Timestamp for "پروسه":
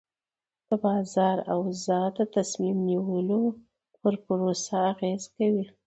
4.25-4.75